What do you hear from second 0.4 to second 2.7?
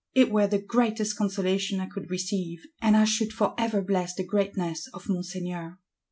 the greatest consolation I could receive;